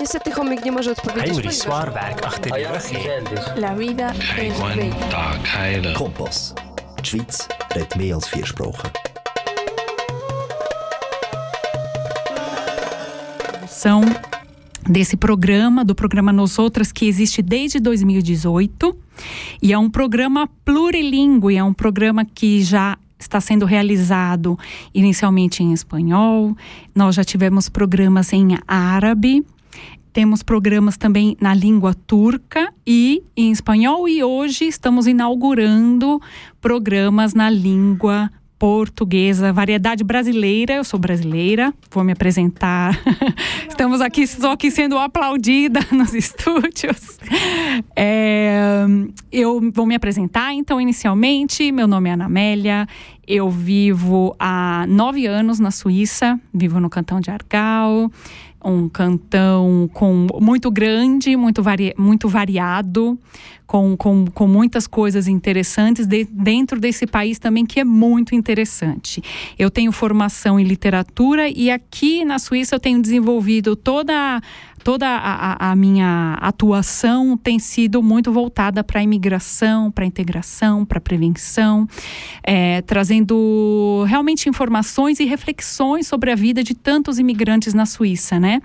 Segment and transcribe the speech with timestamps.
[0.00, 1.34] Niestety chomik nie może odpowiedzieć.
[1.36, 2.40] Ponieważ- Swarberg Woche.
[3.56, 5.92] La vida es bella.
[5.94, 6.54] Kompass.
[6.96, 8.90] Die Schweiz redet mehr als vier Sprachen.
[13.68, 14.00] São
[14.88, 18.96] desse programa, do programa Nos Outras, que existe desde 2018.
[19.62, 24.58] E é um programa plurilingüe, é um programa que já está sendo realizado
[24.94, 26.56] inicialmente em espanhol.
[26.94, 29.44] Nós já tivemos programas em árabe.
[30.16, 34.08] Temos programas também na língua turca e em espanhol.
[34.08, 36.18] E hoje estamos inaugurando
[36.58, 40.72] programas na língua portuguesa, variedade brasileira.
[40.72, 42.98] Eu sou brasileira, vou me apresentar.
[43.68, 47.18] Estamos aqui, estou aqui sendo aplaudida nos estúdios.
[47.94, 48.86] É,
[49.30, 51.70] eu vou me apresentar, então, inicialmente.
[51.70, 52.88] Meu nome é Ana Amélia.
[53.28, 58.10] Eu vivo há nove anos na Suíça, vivo no cantão de Argau
[58.70, 63.18] um cantão com muito grande, muito, vari, muito variado,
[63.66, 69.22] com, com, com muitas coisas interessantes de, dentro desse país também que é muito interessante.
[69.58, 74.40] Eu tenho formação em literatura e aqui na Suíça eu tenho desenvolvido toda
[74.86, 80.84] toda a, a, minha atuação tem sido muito voltada para a imigração, para a integração,
[80.84, 81.88] para a prevenção,
[82.40, 88.62] é, trazendo realmente informações e reflexões sobre a vida de tantos imigrantes na Suíça, né?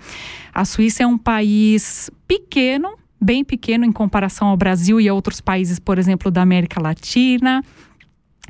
[0.54, 5.40] A Suíça é um país pequeno, bem pequeno em comparação ao Brasil e a outros
[5.40, 7.64] países, por exemplo, da América Latina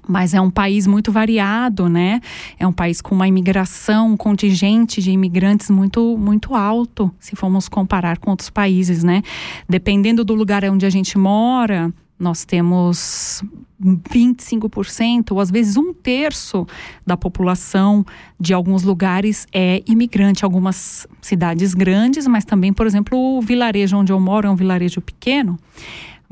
[0.06, 2.20] mas é um país muito variado, né?
[2.58, 7.69] É um país com uma imigração, um contingente de imigrantes muito, muito alto, se formos
[7.69, 9.22] comparar com outros países, né?
[9.69, 13.42] Dependendo do lugar onde a gente mora, nós temos
[13.83, 16.66] 25%, ou às vezes um terço
[17.05, 18.06] da população
[18.39, 20.44] de alguns lugares é imigrante.
[20.44, 25.00] Algumas cidades grandes, mas também, por exemplo, o vilarejo onde eu moro é um vilarejo
[25.00, 25.59] pequeno.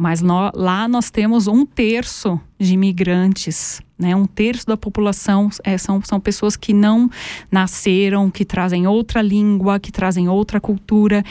[0.00, 4.16] Mas lá nós temos um terço de imigrantes, né?
[4.16, 7.10] Um terço da população é, são, são pessoas que não
[7.52, 11.22] nasceram, que trazem outra língua, que trazem outra cultura.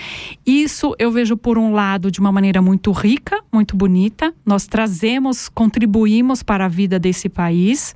[0.45, 4.31] Isso eu vejo por um lado de uma maneira muito rica, muito bonita.
[4.45, 7.95] Nós trazemos, contribuímos para a vida desse país.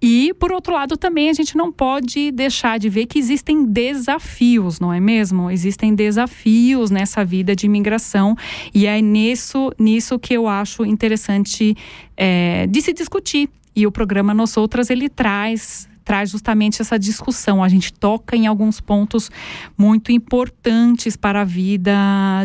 [0.00, 4.80] E, por outro lado, também a gente não pode deixar de ver que existem desafios,
[4.80, 5.48] não é mesmo?
[5.50, 8.34] Existem desafios nessa vida de imigração
[8.74, 11.76] e é nisso, nisso que eu acho interessante
[12.16, 13.48] é, de se discutir.
[13.76, 17.62] E o programa Nós Outras, ele traz traz justamente essa discussão.
[17.62, 19.30] A gente toca em alguns pontos
[19.78, 21.92] muito importantes para a vida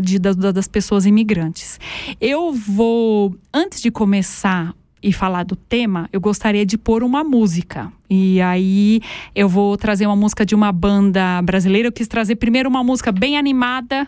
[0.04, 1.80] de, da- da- das pessoas imigrantes.
[2.22, 4.76] Eu vou, antes de começar
[5.08, 7.90] e falar do tema, eu gostaria de pôr uma música.
[8.10, 9.00] E aí
[9.34, 11.88] eu vou trazer uma música de uma banda brasileira.
[11.88, 14.06] Eu quis trazer primeiro uma música bem animada,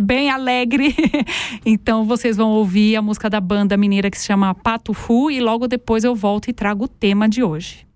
[0.00, 0.96] bem alegre.
[1.66, 5.38] então vocês vão ouvir a música da banda mineira que se chama Pato Fu e
[5.38, 7.87] logo depois eu volto e trago o tema de hoje.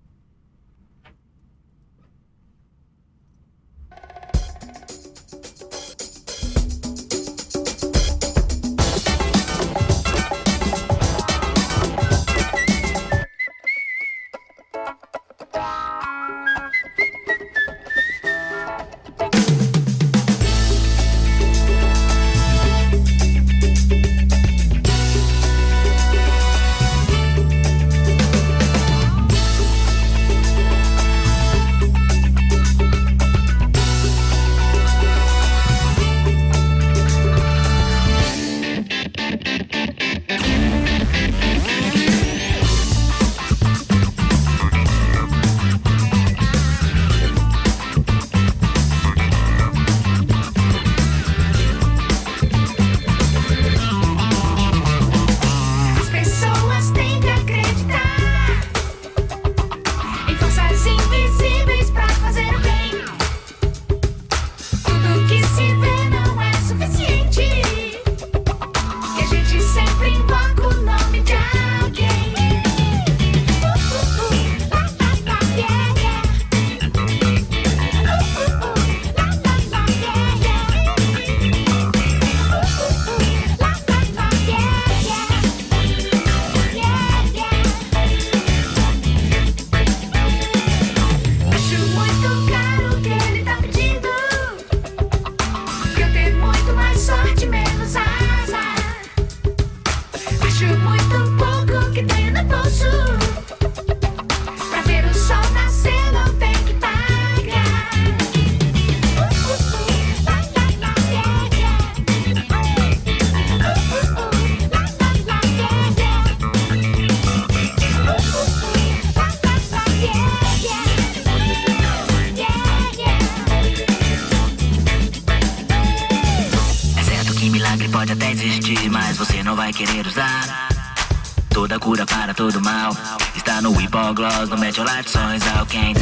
[134.23, 135.43] No Hipogloss, no Metiolate Sonhos.
[135.69, 136.02] Quem tem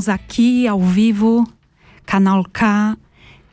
[0.00, 1.46] Estamos aqui ao vivo,
[2.06, 2.96] Canal K,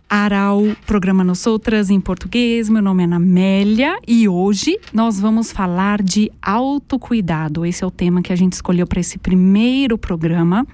[0.09, 2.69] Aral, programa Nos Outras em português.
[2.69, 7.65] Meu nome é Anamélia e hoje nós vamos falar de autocuidado.
[7.65, 10.65] Esse é o tema que a gente escolheu para esse primeiro programa.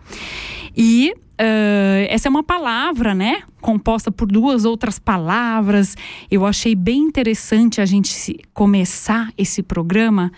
[0.78, 3.42] E uh, essa é uma palavra, né?
[3.64, 5.96] Composta por duas outras palavras.
[6.30, 10.34] Eu achei bem interessante a gente começar esse programa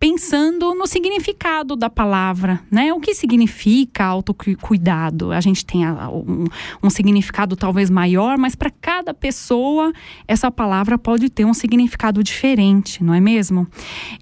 [0.00, 2.90] pensando no significado da palavra, né?
[2.90, 5.30] O que significa autocuidado?
[5.30, 6.46] A gente tem um,
[6.82, 9.92] um significado talvez maior, mas para cada pessoa
[10.26, 13.68] essa palavra pode ter um significado diferente, não é mesmo?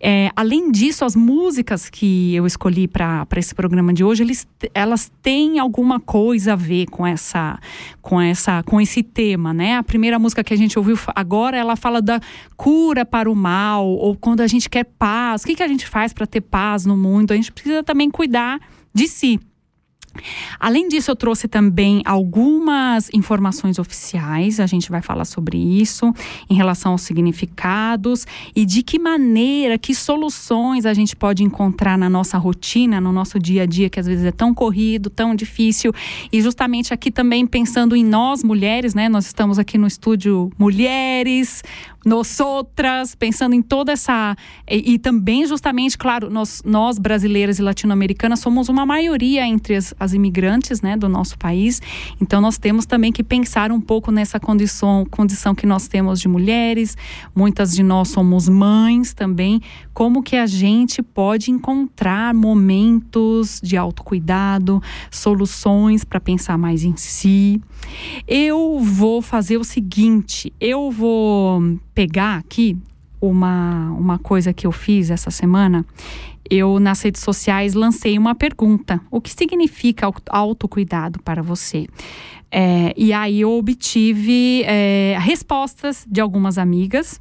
[0.01, 5.13] É, além disso, as músicas que eu escolhi para esse programa de hoje, eles, elas
[5.23, 7.57] têm alguma coisa a ver com essa,
[8.09, 9.77] com essa, com esse tema, né?
[9.77, 12.19] A primeira música que a gente ouviu agora, ela fala da
[12.57, 15.43] cura para o mal ou quando a gente quer paz.
[15.43, 18.11] O que, que a gente faz para ter paz no mundo, a gente precisa também
[18.11, 18.61] cuidar
[18.95, 19.39] de si.
[20.59, 26.13] Além disso, eu trouxe também algumas informações oficiais, a gente vai falar sobre isso,
[26.49, 32.09] em relação aos significados e de que maneira, que soluções a gente pode encontrar na
[32.09, 35.93] nossa rotina, no nosso dia a dia, que às vezes é tão corrido, tão difícil.
[36.33, 39.09] E justamente aqui também pensando em nós mulheres, né?
[39.09, 41.63] Nós estamos aqui no estúdio Mulheres,
[42.09, 44.35] nós outras, pensando em toda essa.
[44.69, 49.95] E, e, também, justamente, claro, nós, nós brasileiras e latino-americanas somos uma maioria entre as,
[50.01, 51.83] as, imigrantes né, do nosso país.
[52.21, 56.29] Então, nós temos também que pensar um pouco nessa condição, condição que nós temos de
[56.29, 56.97] mulheres.
[57.35, 59.61] Muitas de nós somos mães também.
[59.99, 64.81] Como que a gente pode encontrar momentos de autocuidado,
[65.11, 67.61] soluções para pensar mais em si.
[68.25, 71.61] Eu vou fazer o seguinte: eu vou
[71.93, 72.77] pegar aqui
[73.21, 75.85] uma, uma coisa que eu fiz essa semana.
[76.49, 81.89] Eu, nas redes sociais, lancei uma pergunta: o que significa autocuidado para você?
[82.53, 87.21] É, e aí eu obtive é, respostas de algumas amigas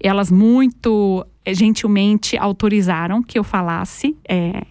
[0.00, 4.62] elas muito gentilmente autorizaram que eu falasse, é,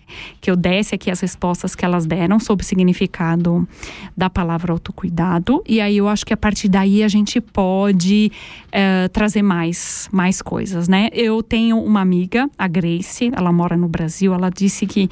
[0.41, 3.67] que eu desse aqui as respostas que elas deram sobre o significado
[4.15, 5.63] da palavra autocuidado.
[5.67, 8.31] E aí eu acho que a partir daí a gente pode
[8.71, 11.09] é, trazer mais, mais coisas, né?
[11.13, 15.09] Eu tenho uma amiga, a Grace, ela mora no Brasil, ela disse que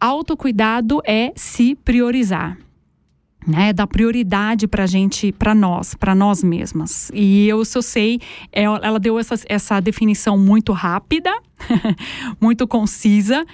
[0.00, 2.56] autocuidado é se priorizar
[3.46, 7.10] né, dar prioridade para gente, para nós, para nós mesmas.
[7.14, 8.20] E eu, se eu sei,
[8.52, 11.30] é, ela deu essa, essa definição muito rápida,
[12.40, 13.44] muito concisa,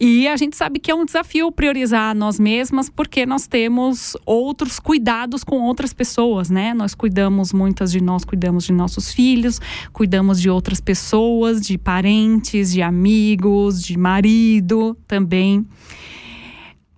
[0.00, 4.80] e a gente sabe que é um desafio priorizar nós mesmas, porque nós temos outros
[4.80, 6.74] cuidados com outras pessoas, né?
[6.74, 9.60] Nós cuidamos, muitas de nós cuidamos de nossos filhos,
[9.92, 15.64] cuidamos de outras pessoas, de parentes, de amigos, de marido também.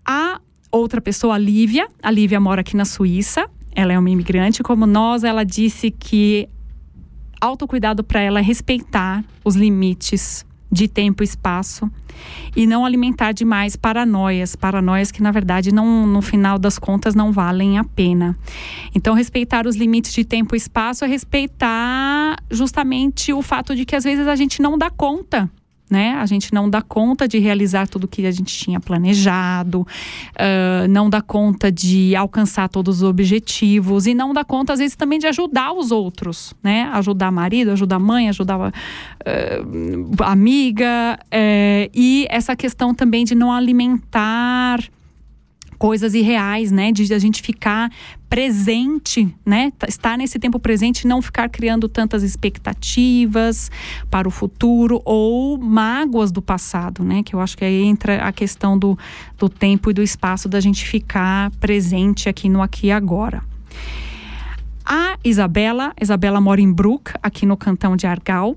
[0.04, 0.40] A
[0.76, 1.88] outra pessoa, a Lívia.
[2.02, 3.48] A Lívia mora aqui na Suíça.
[3.74, 5.24] Ela é uma imigrante como nós.
[5.24, 6.48] Ela disse que
[7.40, 11.90] autocuidado para ela é respeitar os limites de tempo e espaço
[12.56, 17.30] e não alimentar demais paranoias, paranoias que na verdade não, no final das contas não
[17.32, 18.36] valem a pena.
[18.94, 23.94] Então respeitar os limites de tempo e espaço é respeitar justamente o fato de que
[23.94, 25.50] às vezes a gente não dá conta
[25.90, 26.14] né?
[26.14, 31.08] A gente não dá conta de realizar tudo que a gente tinha planejado, uh, não
[31.08, 35.26] dá conta de alcançar todos os objetivos e não dá conta, às vezes, também de
[35.26, 36.90] ajudar os outros, né?
[36.92, 38.72] Ajudar marido, ajudar mãe, ajudar uh,
[40.24, 41.18] amiga.
[41.26, 44.80] Uh, e essa questão também de não alimentar
[45.78, 46.92] coisas irreais, né?
[46.92, 47.90] De a gente ficar
[48.28, 49.72] presente, né?
[49.86, 53.70] Estar nesse tempo presente não ficar criando tantas expectativas
[54.10, 57.22] para o futuro ou mágoas do passado, né?
[57.22, 58.98] Que eu acho que aí entra a questão do,
[59.38, 63.42] do tempo e do espaço da gente ficar presente aqui no aqui e agora.
[64.84, 68.56] A Isabela, Isabela mora em Brook, aqui no cantão de Argal.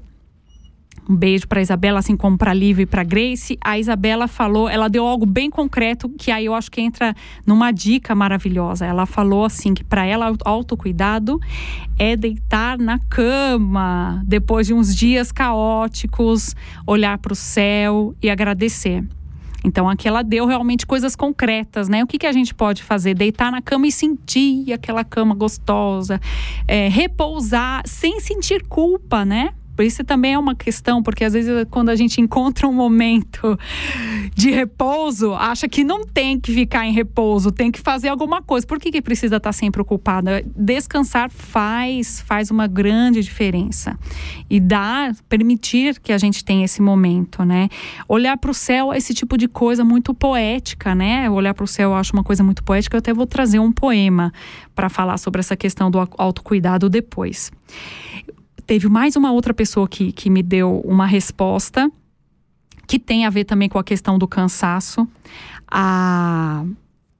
[1.07, 3.57] Um beijo para Isabela, assim como para Lívia e para Grace.
[3.63, 7.15] A Isabela falou, ela deu algo bem concreto que aí eu acho que entra
[7.45, 8.85] numa dica maravilhosa.
[8.85, 11.39] Ela falou assim que para ela autocuidado
[11.97, 19.03] é deitar na cama depois de uns dias caóticos, olhar para o céu e agradecer.
[19.63, 22.03] Então aqui ela deu realmente coisas concretas, né?
[22.03, 23.13] O que, que a gente pode fazer?
[23.13, 26.19] Deitar na cama e sentir aquela cama gostosa,
[26.67, 29.53] é, repousar sem sentir culpa, né?
[29.81, 33.57] Isso também é uma questão, porque às vezes quando a gente encontra um momento
[34.35, 38.65] de repouso, acha que não tem que ficar em repouso, tem que fazer alguma coisa.
[38.65, 40.43] Por que, que precisa estar sempre ocupada?
[40.55, 43.97] Descansar faz, faz uma grande diferença.
[44.49, 47.69] E dar, permitir que a gente tenha esse momento, né?
[48.07, 51.29] Olhar para o céu é esse tipo de coisa muito poética, né?
[51.29, 52.95] Olhar para o céu eu acho uma coisa muito poética.
[52.95, 54.31] Eu até vou trazer um poema
[54.75, 57.51] para falar sobre essa questão do autocuidado depois
[58.69, 61.91] teve mais uma outra pessoa que, que me deu uma resposta
[62.85, 65.07] que tem a ver também com a questão do cansaço.
[65.67, 66.63] A,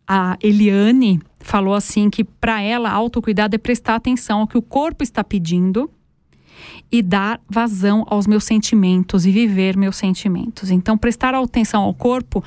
[0.08, 5.02] a Eliane falou assim que para ela autocuidado é prestar atenção ao que o corpo
[5.02, 5.90] está pedindo
[6.92, 10.70] e dar vazão aos meus sentimentos e viver meus sentimentos.
[10.70, 12.44] Então, prestar atenção ao corpo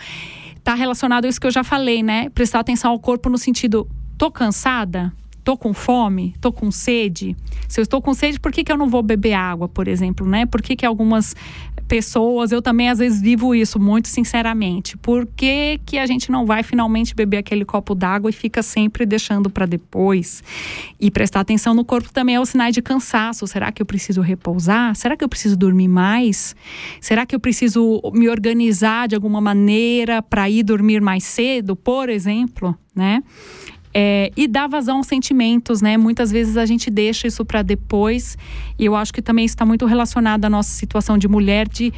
[0.55, 2.31] está relacionado a isso que eu já falei, né?
[2.31, 5.13] Prestar atenção ao corpo no sentido, tô cansada?
[5.45, 6.35] Tô com fome?
[6.41, 7.37] Tô com sede?
[7.69, 10.27] Se eu estou com sede, por que, que eu não vou beber água, por exemplo,
[10.27, 10.47] né?
[10.47, 11.35] Por que, que algumas
[11.89, 14.97] pessoas, eu também às vezes vivo isso muito sinceramente.
[14.97, 19.05] Por que, que a gente não vai finalmente beber aquele copo d'água e fica sempre
[19.05, 20.45] deixando para depois?
[20.99, 23.47] E prestar atenção no corpo também é o sinal de cansaço.
[23.47, 24.95] Será que eu preciso repousar?
[24.95, 26.55] Será que eu preciso dormir mais?
[27.01, 32.09] Será que eu preciso me organizar de alguma maneira para ir dormir mais cedo, por
[32.09, 33.23] exemplo, né?
[33.95, 35.99] É, e dar vazão aos sentimentos, né?
[35.99, 38.39] Muitas vezes a gente deixa isso para depois,
[38.79, 41.93] e eu acho que também está muito relacionado à nossa situação de mulher, de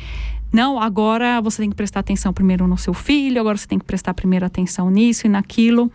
[0.53, 3.85] não, agora você tem que prestar atenção primeiro no seu filho, agora você tem que
[3.85, 5.91] prestar primeiro atenção nisso e naquilo.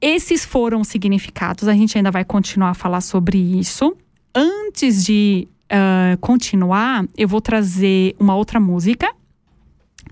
[0.00, 3.96] Esses foram os significados, a gente ainda vai continuar a falar sobre isso.
[4.34, 9.10] Antes de uh, continuar, eu vou trazer uma outra música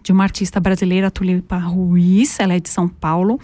[0.03, 3.39] de uma artista brasileira, Tulipa Ruiz, ela é de São Paulo.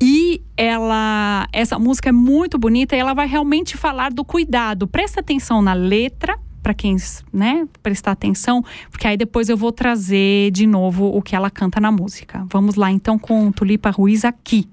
[0.00, 4.86] E ela, essa música é muito bonita e ela vai realmente falar do cuidado.
[4.86, 6.96] Presta atenção na letra, para quem,
[7.30, 11.78] né, prestar atenção, porque aí depois eu vou trazer de novo o que ela canta
[11.78, 12.46] na música.
[12.50, 14.66] Vamos lá então com Tulipa Ruiz aqui.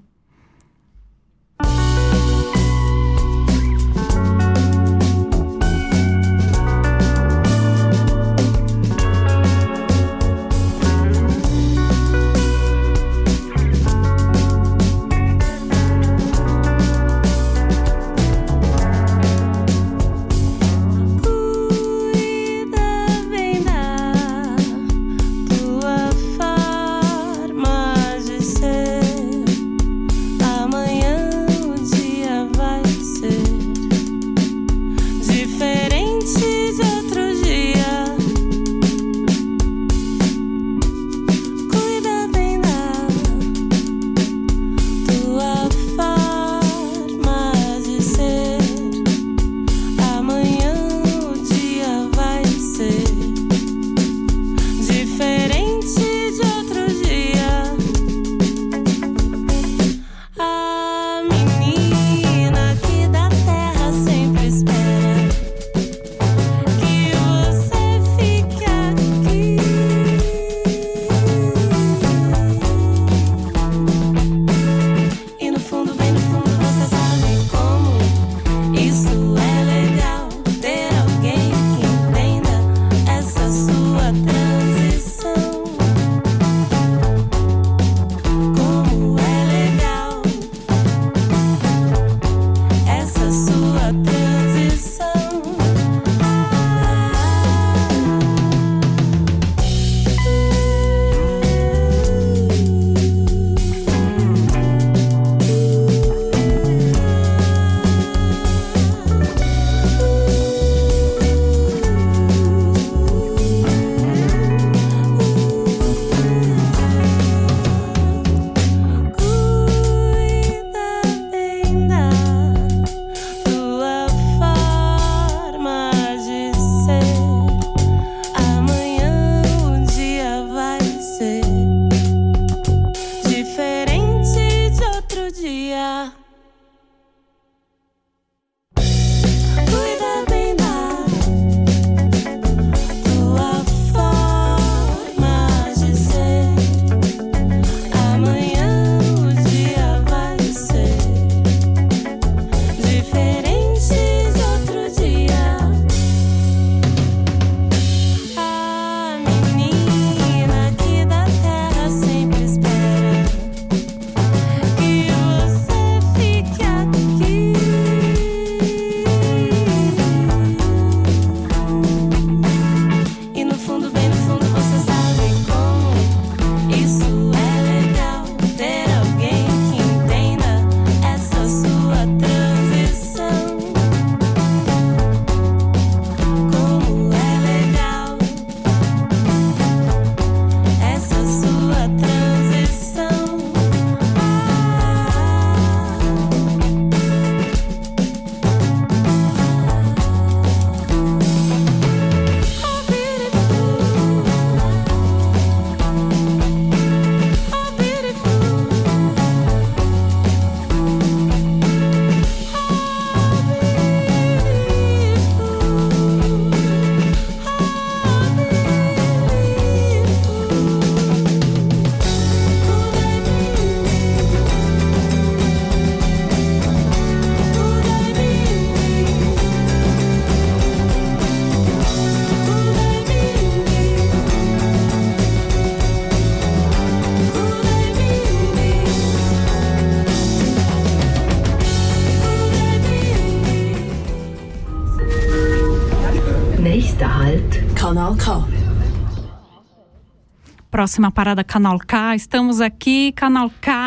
[250.82, 252.16] Próxima parada, Canal K.
[252.16, 253.81] Estamos aqui, Canal K.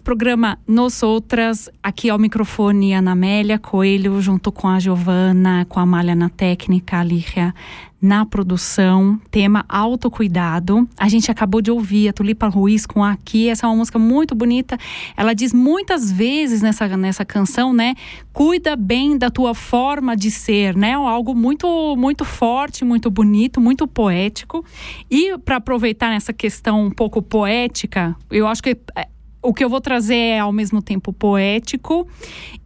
[0.00, 5.78] Paz, programa Nos Outras, aqui ao microfone Ana Amélia Coelho, junto com a Giovana, com
[5.78, 7.54] a Malha na técnica, a Lígia
[8.00, 10.88] na produção, tema autocuidado.
[10.96, 14.34] A gente acabou de ouvir a Tulipa Ruiz com Aqui, essa é uma música muito
[14.34, 14.78] bonita.
[15.16, 17.94] Ela diz muitas vezes nessa, nessa canção, né?
[18.32, 20.94] Cuida bem da tua forma de ser, né?
[20.94, 24.64] Algo muito muito forte, muito bonito, muito poético.
[25.10, 29.06] E para aproveitar nessa questão um pouco poética, eu acho que é,
[29.42, 32.06] o que eu vou trazer é ao mesmo tempo poético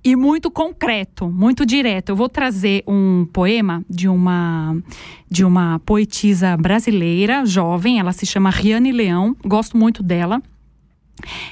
[0.03, 2.11] e muito concreto, muito direto.
[2.11, 4.77] Eu vou trazer um poema de uma
[5.31, 10.41] de uma poetisa brasileira, jovem, ela se chama Riane Leão, gosto muito dela.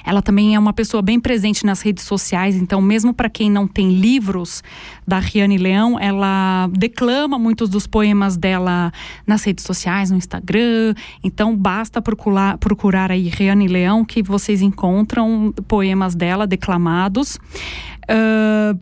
[0.05, 3.67] Ela também é uma pessoa bem presente nas redes sociais, então, mesmo para quem não
[3.67, 4.61] tem livros
[5.07, 8.91] da Riane Leão, ela declama muitos dos poemas dela
[9.25, 10.93] nas redes sociais, no Instagram.
[11.23, 17.39] Então, basta procurar, procurar aí Riane Leão que vocês encontram poemas dela declamados.
[18.09, 18.77] Uh,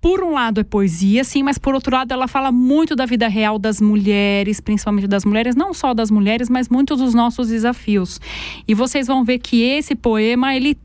[0.00, 3.26] por um lado é poesia, sim, mas por outro lado ela fala muito da vida
[3.26, 8.20] real das mulheres, principalmente das mulheres, não só das mulheres, mas muitos dos nossos desafios.
[8.66, 10.78] E vocês vão ver que esse poema ele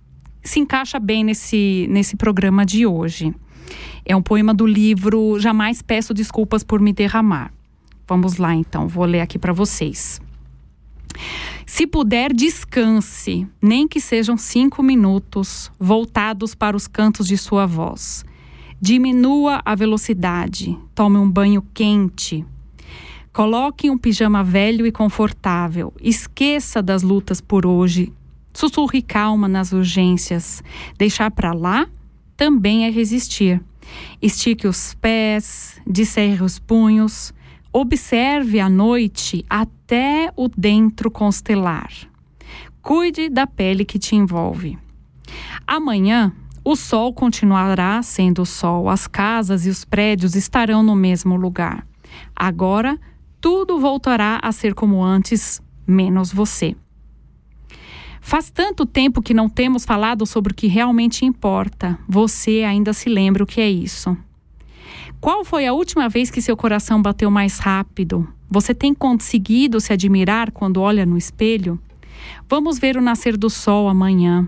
[0.44, 3.34] se encaixa bem nesse, nesse programa de hoje.
[4.04, 7.54] É um poema do livro Jamais Peço Desculpas por Me Derramar.
[8.08, 10.20] Vamos lá então, vou ler aqui para vocês.
[11.66, 18.26] Se puder, descanse, nem que sejam cinco minutos, voltados para os cantos de sua voz.
[18.86, 22.46] Diminua a velocidade, tome um banho quente.
[23.32, 25.94] Coloque um pijama velho e confortável.
[26.02, 28.12] Esqueça das lutas por hoje.
[28.54, 30.62] Sussurre calma nas urgências.
[30.98, 31.88] Deixar para lá
[32.36, 33.64] também é resistir.
[34.22, 37.34] Estique os pés, descerre os punhos.
[37.72, 41.90] Observe a noite até o dentro constelar.
[42.82, 44.78] Cuide da pele que te envolve.
[45.66, 51.36] Amanhã o sol continuará sendo o sol, as casas e os prédios estarão no mesmo
[51.36, 51.86] lugar.
[52.36, 53.00] Agora,
[53.42, 56.76] tudo voltará a ser como antes, menos você.
[58.22, 62.00] Faz tanto tempo que não temos falado sobre o que realmente importa.
[62.08, 64.16] Você ainda se lembra o que é isso?
[65.20, 68.26] Qual foi a última vez que seu coração bateu mais rápido?
[68.50, 71.78] Você tem conseguido se admirar quando olha no espelho?
[72.48, 74.48] Vamos ver o nascer do sol amanhã.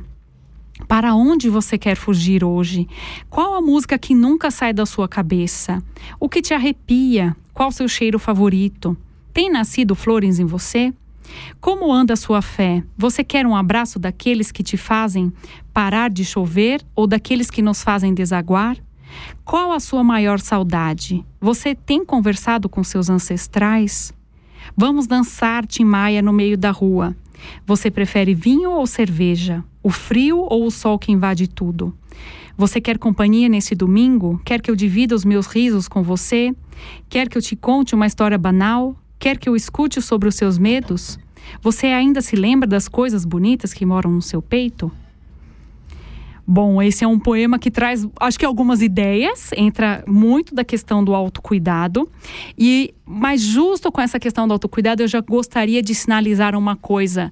[0.87, 2.87] Para onde você quer fugir hoje?
[3.29, 5.81] Qual a música que nunca sai da sua cabeça?
[6.19, 7.35] O que te arrepia?
[7.53, 8.95] Qual seu cheiro favorito?
[9.33, 10.93] Tem nascido flores em você?
[11.59, 12.83] Como anda a sua fé?
[12.97, 15.31] Você quer um abraço daqueles que te fazem
[15.73, 18.77] parar de chover ou daqueles que nos fazem desaguar?
[19.43, 21.25] Qual a sua maior saudade?
[21.39, 24.13] Você tem conversado com seus ancestrais?
[24.75, 27.15] Vamos dançar Tim Maia no meio da rua.
[27.65, 29.63] Você prefere vinho ou cerveja?
[29.81, 31.95] O frio ou o sol que invade tudo?
[32.57, 34.39] Você quer companhia nesse domingo?
[34.45, 36.55] Quer que eu divida os meus risos com você?
[37.09, 38.95] Quer que eu te conte uma história banal?
[39.19, 41.19] Quer que eu escute sobre os seus medos?
[41.61, 44.91] Você ainda se lembra das coisas bonitas que moram no seu peito?
[46.47, 51.03] Bom, esse é um poema que traz, acho que algumas ideias, entra muito da questão
[51.03, 52.07] do autocuidado.
[52.57, 57.31] E, mas justo com essa questão do autocuidado, eu já gostaria de sinalizar uma coisa.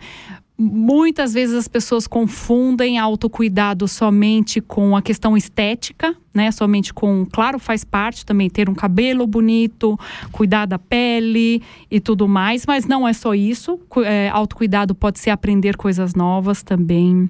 [0.58, 6.52] Muitas vezes as pessoas confundem autocuidado somente com a questão estética, né?
[6.52, 10.00] Somente com, claro, faz parte também ter um cabelo bonito,
[10.32, 13.80] cuidar da pele e tudo mais, mas não é só isso.
[14.06, 17.30] É, autocuidado pode ser aprender coisas novas também.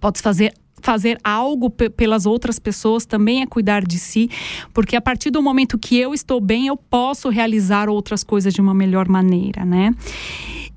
[0.00, 4.30] Pode fazer fazer algo pelas outras pessoas também é cuidar de si,
[4.72, 8.60] porque a partir do momento que eu estou bem, eu posso realizar outras coisas de
[8.60, 9.94] uma melhor maneira, né?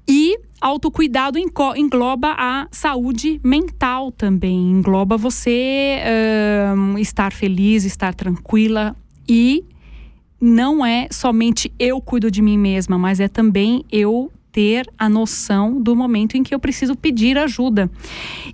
[0.08, 8.96] E autocuidado engloba a saúde mental também, engloba você uh, estar feliz, estar tranquila
[9.28, 9.64] e
[10.42, 15.82] não é somente eu cuido de mim mesma, mas é também eu ter a noção
[15.82, 17.90] do momento em que eu preciso pedir ajuda.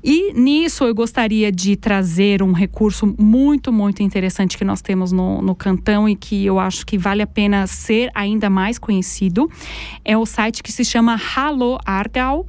[0.04, 5.42] E nisso eu gostaria de trazer um recurso muito, muito interessante que nós temos no,
[5.42, 9.50] no Cantão e que eu acho que vale a pena ser ainda mais conhecido.
[10.04, 12.46] É o site que se chama Halo Argal.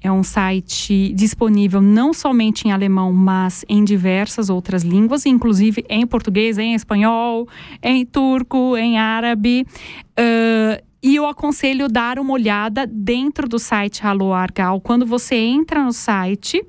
[0.00, 6.06] É um site disponível não somente em alemão, mas em diversas outras línguas, inclusive em
[6.06, 7.48] português, em espanhol,
[7.82, 9.66] em turco, em árabe.
[10.12, 14.80] Uh, e eu aconselho dar uma olhada dentro do site Halo Argal.
[14.80, 16.62] Quando você entra no site,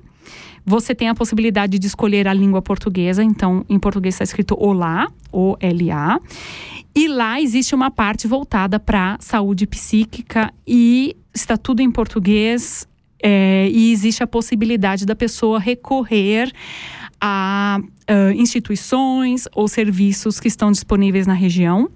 [0.64, 5.10] Você tem a possibilidade de escolher a língua portuguesa, então em português está escrito Olá,
[5.32, 6.20] O-L-A.
[6.94, 12.86] E lá existe uma parte voltada para saúde psíquica e está tudo em português.
[13.24, 16.52] É, e existe a possibilidade da pessoa recorrer
[17.20, 21.88] a uh, instituições ou serviços que estão disponíveis na região.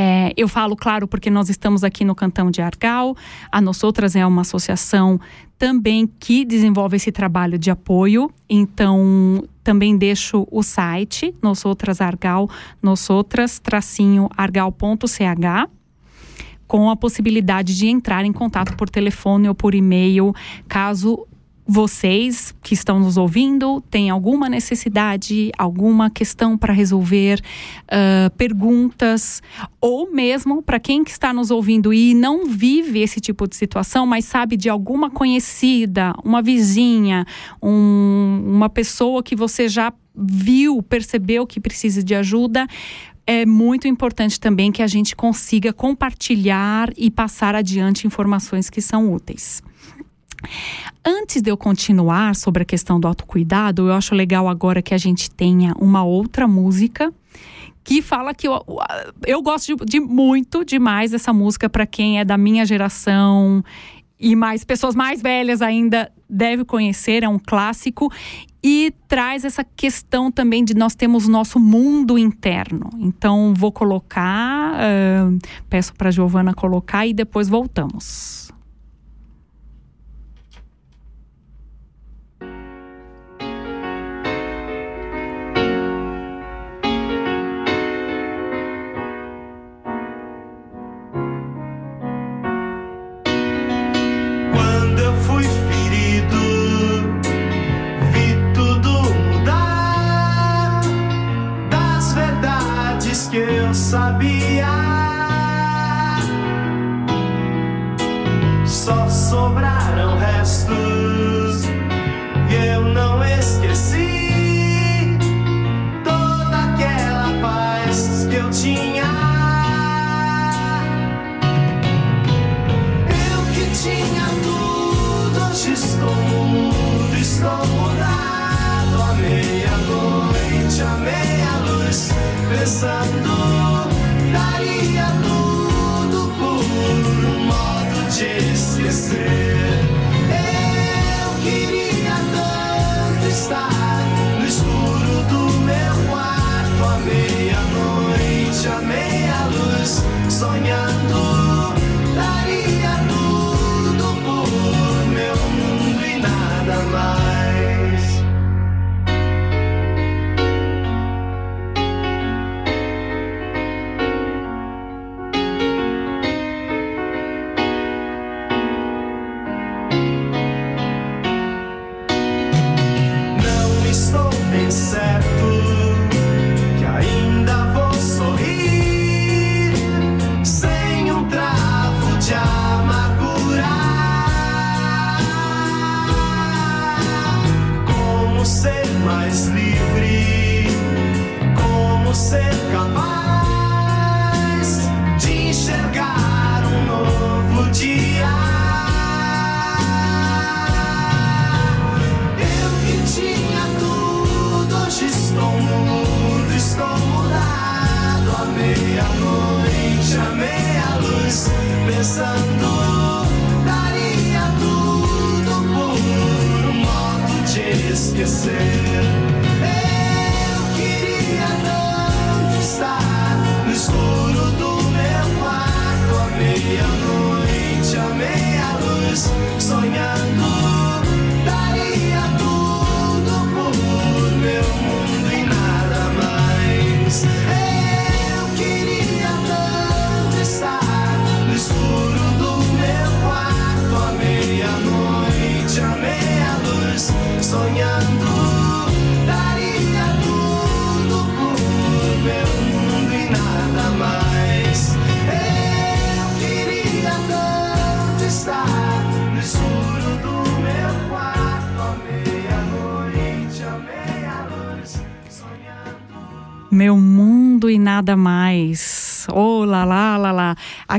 [0.00, 3.16] É, eu falo, claro, porque nós estamos aqui no Cantão de Argal.
[3.50, 5.18] A Nós Outras é uma associação
[5.58, 8.30] também que desenvolve esse trabalho de apoio.
[8.48, 12.48] Então, também deixo o site Nós Outras Argal,
[12.80, 15.68] nosotras-argal.ch
[16.68, 20.32] com a possibilidade de entrar em contato por telefone ou por e-mail,
[20.68, 21.26] caso
[21.70, 27.42] vocês que estão nos ouvindo têm alguma necessidade, alguma questão para resolver,
[27.84, 29.42] uh, perguntas,
[29.78, 34.06] ou mesmo para quem que está nos ouvindo e não vive esse tipo de situação,
[34.06, 37.26] mas sabe de alguma conhecida, uma vizinha,
[37.62, 42.66] um, uma pessoa que você já viu, percebeu que precisa de ajuda,
[43.26, 49.12] é muito importante também que a gente consiga compartilhar e passar adiante informações que são
[49.12, 49.62] úteis.
[51.04, 54.98] Antes de eu continuar sobre a questão do autocuidado, eu acho legal agora que a
[54.98, 57.12] gente tenha uma outra música
[57.84, 58.62] que fala que eu,
[59.26, 63.64] eu gosto de, de muito demais dessa música para quem é da minha geração
[64.20, 68.12] e mais pessoas mais velhas ainda deve conhecer, é um clássico
[68.62, 72.90] e traz essa questão também de nós temos nosso mundo interno.
[72.98, 75.38] Então vou colocar, uh,
[75.70, 78.50] peço para Giovana colocar e depois voltamos.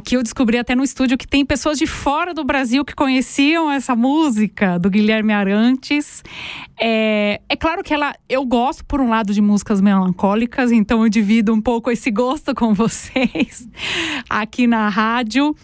[0.10, 3.70] Aqui eu descobri até no estúdio que tem pessoas de fora do Brasil que conheciam
[3.70, 6.24] essa música do Guilherme Arantes.
[6.82, 11.10] É, é claro que ela, eu gosto, por um lado, de músicas melancólicas, então eu
[11.10, 13.70] divido um pouco esse gosto com vocês
[14.28, 15.56] aqui na rádio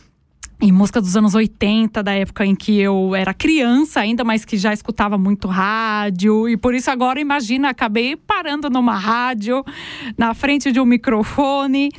[0.62, 4.58] e música dos anos 80, da época em que eu era criança ainda, mas que
[4.58, 6.48] já escutava muito rádio.
[6.48, 9.64] E por isso agora, imagina, acabei parando numa rádio,
[10.18, 11.90] na frente de um microfone.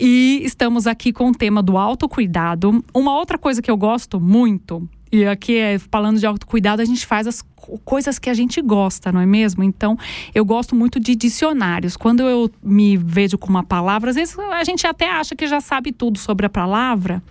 [0.00, 2.82] E estamos aqui com o tema do autocuidado.
[2.94, 7.06] Uma outra coisa que eu gosto muito, e aqui é falando de autocuidado, a gente
[7.06, 7.42] faz as
[7.84, 9.62] coisas que a gente gosta, não é mesmo?
[9.62, 9.96] Então,
[10.34, 11.96] eu gosto muito de dicionários.
[11.96, 15.60] Quando eu me vejo com uma palavra, às vezes a gente até acha que já
[15.60, 17.22] sabe tudo sobre a palavra.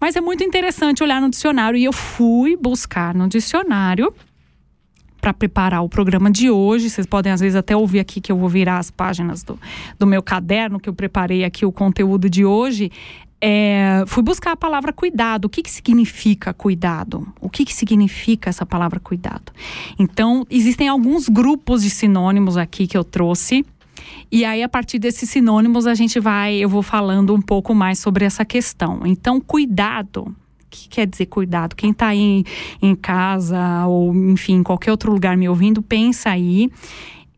[0.00, 4.14] Mas é muito interessante olhar no dicionário e eu fui buscar no dicionário
[5.20, 6.88] para preparar o programa de hoje.
[6.88, 9.58] Vocês podem, às vezes, até ouvir aqui que eu vou virar as páginas do,
[9.98, 12.90] do meu caderno, que eu preparei aqui o conteúdo de hoje.
[13.40, 15.46] É, fui buscar a palavra cuidado.
[15.46, 17.26] O que, que significa cuidado?
[17.40, 19.52] O que, que significa essa palavra cuidado?
[19.98, 23.64] Então, existem alguns grupos de sinônimos aqui que eu trouxe
[24.30, 27.98] e aí, a partir desses sinônimos, a gente vai, eu vou falando um pouco mais
[27.98, 29.00] sobre essa questão.
[29.04, 30.22] Então, cuidado.
[30.22, 31.74] O que quer dizer cuidado?
[31.74, 32.44] Quem está aí
[32.82, 36.70] em casa ou, enfim, em qualquer outro lugar me ouvindo, pensa aí.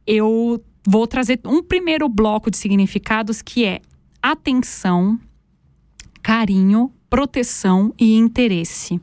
[0.05, 3.81] Eu vou trazer um primeiro bloco de significados que é
[4.21, 5.19] atenção,
[6.21, 9.01] carinho, proteção e interesse.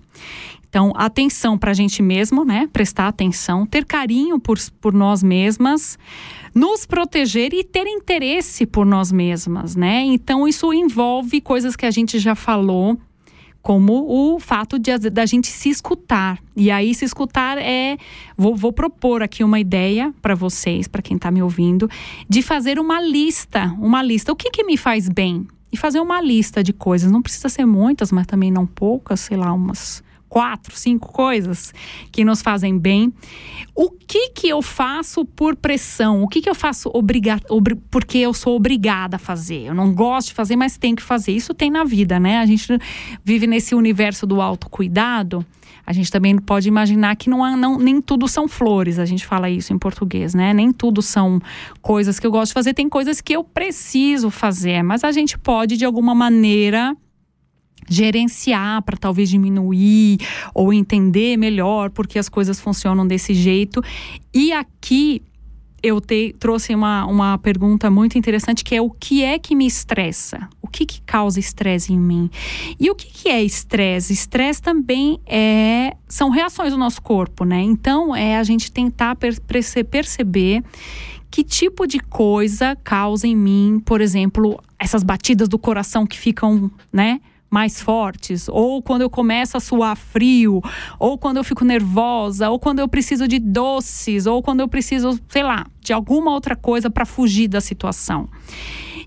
[0.70, 2.68] Então, atenção para a gente mesmo, né?
[2.72, 5.98] Prestar atenção, ter carinho por, por nós mesmas,
[6.58, 10.02] nos proteger e ter interesse por nós mesmas, né?
[10.02, 12.98] Então, isso envolve coisas que a gente já falou,
[13.62, 16.40] como o fato de da gente se escutar.
[16.56, 17.98] E aí, se escutar é.
[18.36, 21.88] Vou, vou propor aqui uma ideia para vocês, para quem está me ouvindo,
[22.28, 23.76] de fazer uma lista.
[23.80, 24.32] Uma lista.
[24.32, 25.46] O que, que me faz bem?
[25.72, 27.12] E fazer uma lista de coisas.
[27.12, 31.74] Não precisa ser muitas, mas também não poucas, sei lá, umas quatro, cinco coisas
[32.12, 33.14] que nos fazem bem.
[33.74, 36.24] O que que eu faço por pressão?
[36.24, 39.64] O que que eu faço obriga obri porque eu sou obrigada a fazer?
[39.66, 41.32] Eu não gosto de fazer, mas tenho que fazer.
[41.32, 42.40] Isso tem na vida, né?
[42.40, 42.68] A gente
[43.24, 45.46] vive nesse universo do autocuidado.
[45.86, 49.00] A gente também pode imaginar que não, não nem tudo são flores.
[49.00, 50.54] A gente fala isso em português, né?
[50.54, 51.40] Nem tudo são
[51.82, 52.74] coisas que eu gosto de fazer.
[52.74, 56.94] Tem coisas que eu preciso fazer, mas a gente pode de alguma maneira
[57.90, 60.18] gerenciar para talvez diminuir
[60.54, 63.82] ou entender melhor porque as coisas funcionam desse jeito.
[64.34, 65.22] E aqui
[65.82, 69.66] eu te, trouxe uma, uma pergunta muito interessante que é o que é que me
[69.66, 70.50] estressa?
[70.62, 72.30] O que, que causa estresse em mim?
[72.80, 74.12] E o que, que é estresse?
[74.12, 77.62] Estresse também é são reações do nosso corpo, né?
[77.62, 79.40] Então é a gente tentar per,
[79.86, 80.64] perceber
[81.30, 86.72] que tipo de coisa causa em mim, por exemplo, essas batidas do coração que ficam,
[86.92, 87.20] né?
[87.50, 90.62] Mais fortes, ou quando eu começo a suar frio,
[91.00, 95.20] ou quando eu fico nervosa, ou quando eu preciso de doces, ou quando eu preciso,
[95.30, 98.30] sei lá, de alguma outra coisa para fugir da situação.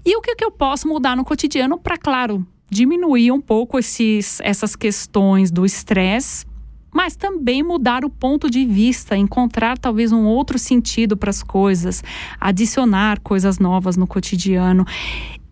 [0.04, 4.40] E o que, que eu posso mudar no cotidiano para, claro, diminuir um pouco esses,
[4.42, 6.46] essas questões do estresse,
[6.92, 12.02] mas também mudar o ponto de vista, encontrar talvez um outro sentido para as coisas,
[12.40, 14.84] adicionar coisas novas no cotidiano.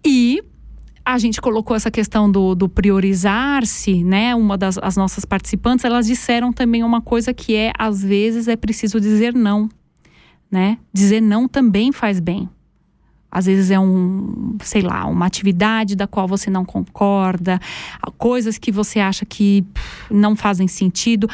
[0.04, 0.42] E
[1.08, 4.34] a gente colocou essa questão do, do priorizar-se, né?
[4.34, 8.56] Uma das as nossas participantes, elas disseram também uma coisa que é, às vezes, é
[8.56, 9.70] preciso dizer não,
[10.50, 10.76] né?
[10.92, 12.46] Dizer não também faz bem.
[13.30, 17.58] Às vezes é um, sei lá, uma atividade da qual você não concorda,
[18.18, 19.64] coisas que você acha que
[20.10, 21.26] não fazem sentido.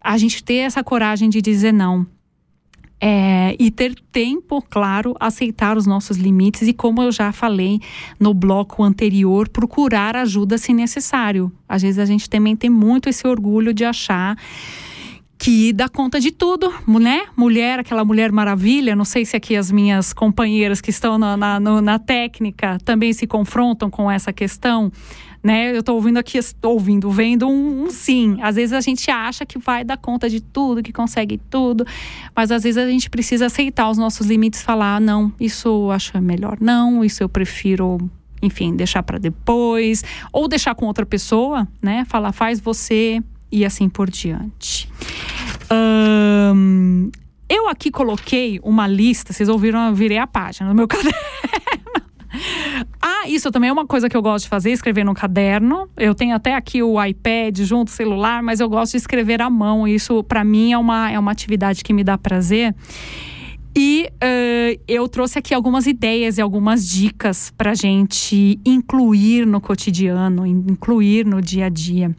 [0.00, 2.04] A gente ter essa coragem de dizer não.
[3.02, 7.80] É, e ter tempo, claro, aceitar os nossos limites e, como eu já falei
[8.18, 11.50] no bloco anterior, procurar ajuda se necessário.
[11.66, 14.36] Às vezes a gente também tem muito esse orgulho de achar
[15.40, 17.22] que dá conta de tudo, né?
[17.34, 18.94] Mulher, aquela mulher maravilha.
[18.94, 23.26] Não sei se aqui as minhas companheiras que estão na, na, na técnica também se
[23.26, 24.92] confrontam com essa questão
[25.42, 25.76] né?
[25.76, 28.38] Eu tô ouvindo aqui, ouvindo, vendo um, um, sim.
[28.42, 31.86] Às vezes a gente acha que vai dar conta de tudo, que consegue tudo,
[32.34, 36.20] mas às vezes a gente precisa aceitar os nossos limites, falar, não, isso eu acho
[36.20, 37.98] melhor, não, isso eu prefiro
[38.42, 42.06] enfim, deixar para depois, ou deixar com outra pessoa, né?
[42.06, 43.22] Falar, faz você
[43.52, 44.88] e assim por diante.
[47.48, 51.18] Eu aqui coloquei uma lista, vocês ouviram, eu virei a página no meu caderno.
[53.02, 55.88] Ah, isso também é uma coisa que eu gosto de fazer, escrever no caderno.
[55.96, 59.86] Eu tenho até aqui o iPad junto, celular, mas eu gosto de escrever à mão.
[59.86, 62.74] Isso, para mim, é uma, é uma atividade que me dá prazer.
[63.76, 70.44] E uh, eu trouxe aqui algumas ideias e algumas dicas para gente incluir no cotidiano,
[70.46, 72.14] incluir no dia a dia.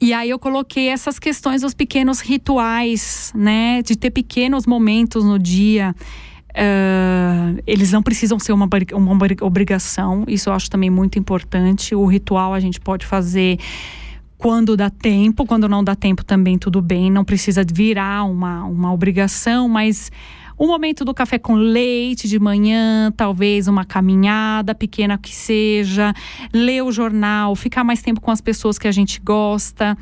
[0.00, 3.82] E aí eu coloquei essas questões dos pequenos rituais, né?
[3.82, 5.94] De ter pequenos momentos no dia.
[6.52, 11.94] Uh, eles não precisam ser uma, uma obrigação, isso eu acho também muito importante.
[11.94, 13.58] O ritual a gente pode fazer
[14.36, 18.92] quando dá tempo, quando não dá tempo também tudo bem, não precisa virar uma, uma
[18.92, 20.10] obrigação, mas
[20.62, 26.14] o momento do café com leite de manhã, talvez uma caminhada pequena que seja,
[26.54, 29.98] ler o jornal, ficar mais tempo com as pessoas que a gente gosta,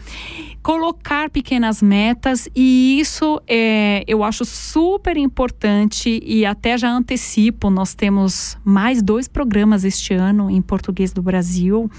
[0.63, 7.95] colocar pequenas metas e isso é, eu acho super importante e até já antecipo, nós
[7.95, 11.91] temos mais dois programas este ano em português do Brasil.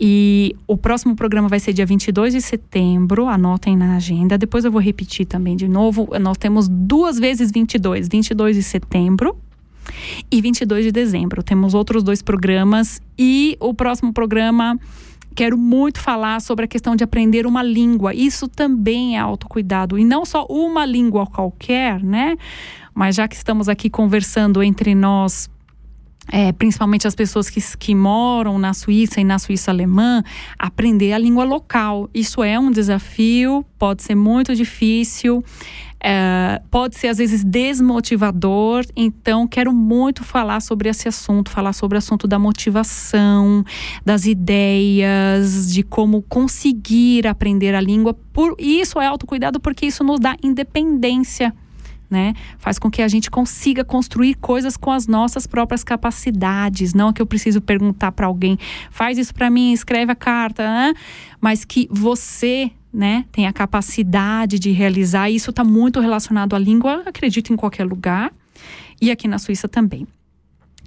[0.00, 4.38] E o próximo programa vai ser dia 22 de setembro, anotem na agenda.
[4.38, 6.08] Depois eu vou repetir também de novo.
[6.18, 9.36] Nós temos duas vezes 22, 22 de setembro
[10.30, 11.42] e 22 de dezembro.
[11.42, 14.80] Temos outros dois programas e o próximo programa
[15.34, 18.14] quero muito falar sobre a questão de aprender uma língua.
[18.14, 22.38] Isso também é autocuidado e não só uma língua qualquer, né?
[22.94, 25.48] Mas já que estamos aqui conversando entre nós
[26.30, 30.22] é, principalmente as pessoas que, que moram na Suíça e na Suíça alemã,
[30.58, 32.08] aprender a língua local.
[32.14, 35.44] Isso é um desafio, pode ser muito difícil.
[36.02, 41.96] É, pode ser às vezes desmotivador, então quero muito falar sobre esse assunto, falar sobre
[41.96, 43.62] o assunto da motivação,
[44.02, 48.14] das ideias, de como conseguir aprender a língua.
[48.32, 51.54] Por isso é autocuidado porque isso nos dá independência
[52.10, 52.34] né?
[52.58, 57.22] Faz com que a gente consiga construir coisas com as nossas próprias capacidades, não que
[57.22, 58.58] eu preciso perguntar para alguém,
[58.90, 60.94] faz isso para mim, escreve a carta, né?
[61.40, 65.30] mas que você né, tem a capacidade de realizar.
[65.30, 68.32] Isso está muito relacionado à língua, acredito em qualquer lugar
[69.00, 70.06] e aqui na Suíça também.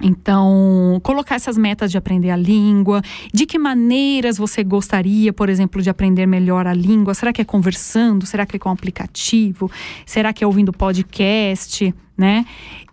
[0.06, 3.02] Então, colocar essas metas de aprender a língua,
[3.34, 7.14] de que maneiras você gostaria, por exemplo, de aprender melhor a língua?
[7.14, 8.26] Será que é conversando?
[8.26, 9.72] Será que é com aplicativo?
[10.06, 12.46] Será que é ouvindo podcast, né?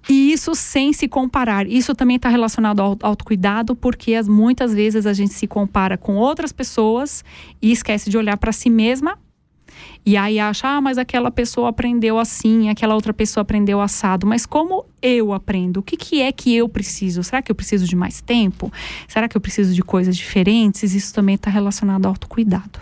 [0.08, 1.66] E isso sem se comparar.
[1.66, 6.14] Isso também está relacionado ao autocuidado, porque as, muitas vezes a gente se compara com
[6.14, 7.24] outras pessoas
[7.60, 9.18] e esquece de olhar para si mesma
[10.04, 14.26] e aí acha, ah, mas aquela pessoa aprendeu assim, aquela outra pessoa aprendeu assado.
[14.26, 15.80] Mas como eu aprendo?
[15.80, 17.22] O que, que é que eu preciso?
[17.22, 18.72] Será que eu preciso de mais tempo?
[19.06, 20.94] Será que eu preciso de coisas diferentes?
[20.94, 22.80] Isso também está relacionado ao autocuidado.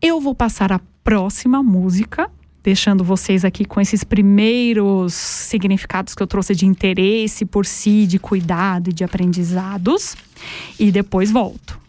[0.00, 2.30] Eu vou passar a próxima música
[2.62, 8.18] deixando vocês aqui com esses primeiros significados que eu trouxe de interesse por si, de
[8.18, 10.16] cuidado e de aprendizados.
[10.78, 11.80] E depois volto.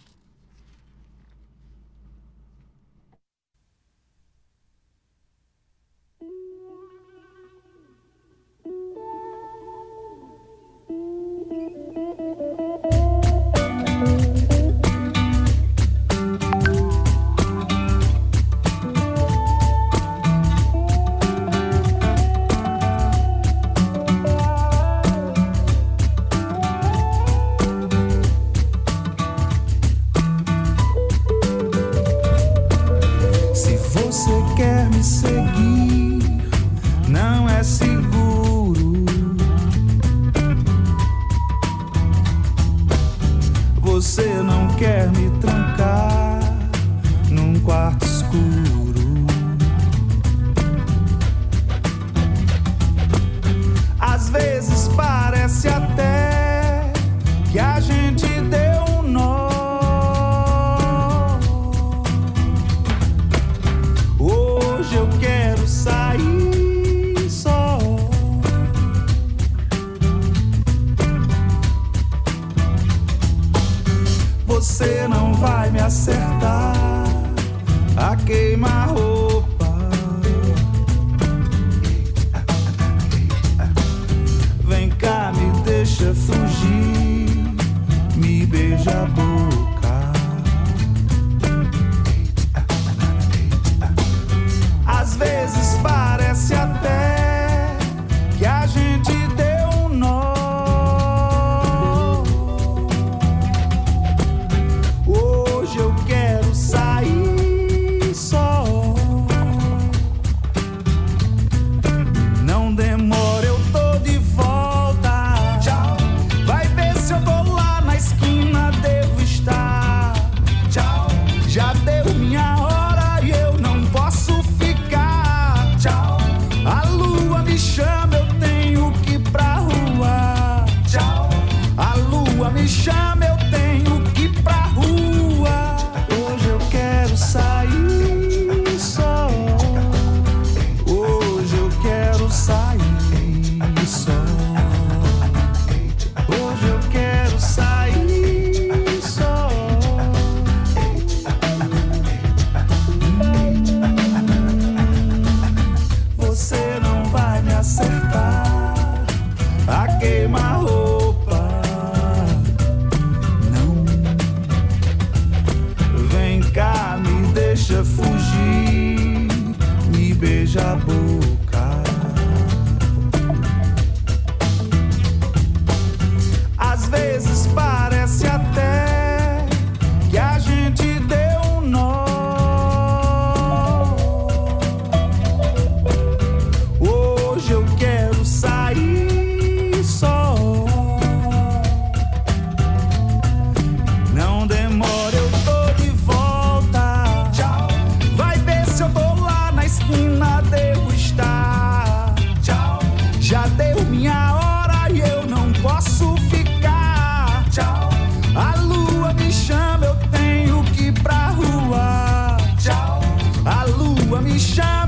[214.40, 214.81] shine.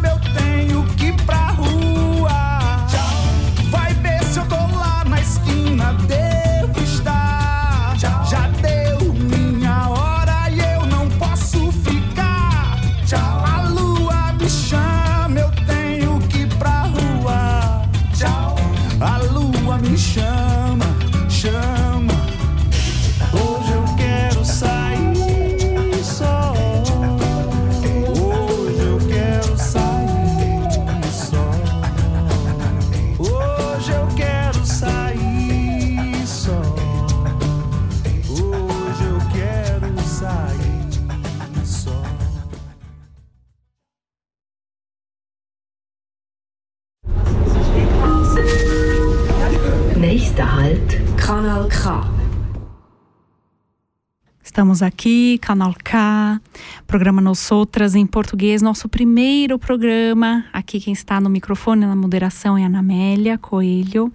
[54.73, 56.41] Estamos aqui, Canal K,
[56.87, 60.45] programa Nós Outras em português, nosso primeiro programa.
[60.51, 64.11] Aqui quem está no microfone na moderação é a Anamélia Coelho.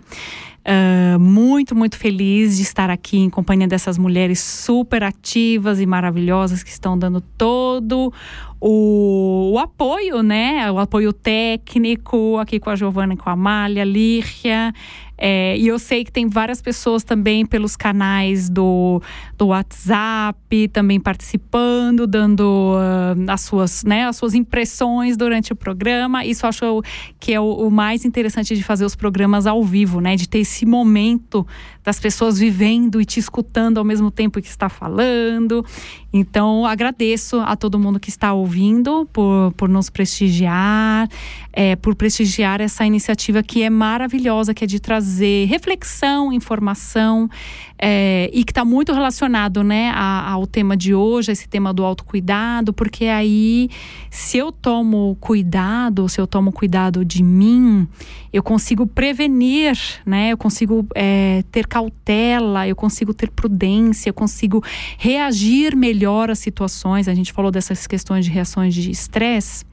[0.67, 6.65] Uh, muito, muito feliz de estar aqui em companhia dessas mulheres super ativas e maravilhosas
[6.65, 8.13] que estão dando todo
[8.61, 10.71] o, o, apoio, né?
[10.73, 14.75] O apoio técnico aqui com a Giovana e com a Amália, Líria.
[15.19, 19.03] É, e eu sei que tem várias pessoas também pelos canais do,
[19.37, 26.25] do WhatsApp, também participando, dando uh, as, suas, né, as suas impressões durante o programa.
[26.25, 26.83] Isso eu acho
[27.19, 30.15] que é o, o mais interessante de fazer os programas ao vivo, né?
[30.15, 31.47] De ter esse momento
[31.85, 35.65] das pessoas vivendo e te escutando ao mesmo tempo que está falando.
[36.13, 41.07] Então, agradeço a todo mundo que está ouvindo por, por nos prestigiar,
[41.53, 47.29] é, por prestigiar essa iniciativa que é maravilhosa, que é de trazer reflexão, informação
[47.79, 52.73] é, e que está muito relacionado né, ao tema de hoje, esse tema do autocuidado,
[52.73, 53.69] porque aí,
[54.11, 57.87] se eu tomo cuidado, se eu tomo cuidado de mim,
[58.33, 60.33] eu consigo prevenir, né?
[60.33, 64.63] Eu consigo é, ter cautela, eu consigo ter prudência, eu consigo
[64.99, 67.09] reagir melhor às situações.
[67.09, 69.65] A gente falou dessas questões de reações de estresse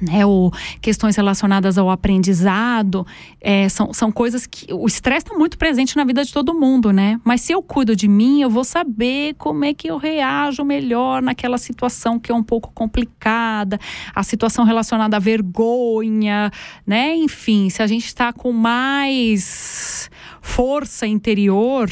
[0.00, 3.06] né, ou questões relacionadas ao aprendizado,
[3.40, 4.72] é, são, são coisas que.
[4.72, 7.20] O estresse está muito presente na vida de todo mundo, né?
[7.24, 11.22] Mas se eu cuido de mim, eu vou saber como é que eu reajo melhor
[11.22, 13.78] naquela situação que é um pouco complicada,
[14.14, 16.50] a situação relacionada à vergonha,
[16.86, 17.14] né?
[17.16, 20.10] Enfim, se a gente está com mais
[20.40, 21.90] força interior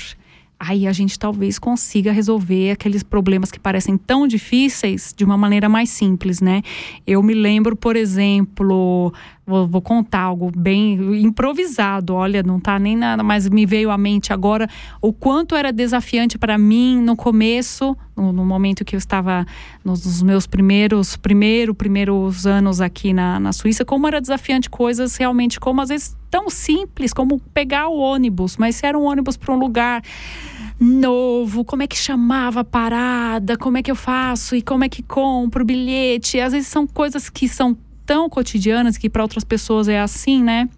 [0.67, 5.69] aí a gente talvez consiga resolver aqueles problemas que parecem tão difíceis de uma maneira
[5.69, 6.63] mais simples, né?
[7.07, 9.13] Eu me lembro, por exemplo,
[9.47, 13.99] vou, vou contar algo bem improvisado, olha, não tá nem nada, mas me veio à
[13.99, 14.69] mente agora
[15.01, 19.45] o quanto era desafiante para mim no começo, no, no, momento que eu estava
[19.85, 25.61] nos meus primeiros, primeiro, primeiros anos aqui na, na Suíça, como era desafiante coisas realmente
[25.61, 29.55] como às vezes tão simples como pegar o ônibus, mas se era um ônibus para
[29.55, 30.03] um lugar
[30.79, 34.89] novo, como é que chamava a parada, como é que eu faço e como é
[34.89, 36.41] que compro o bilhete.
[36.41, 40.69] Às vezes são coisas que são tão cotidianas que para outras pessoas é assim, né?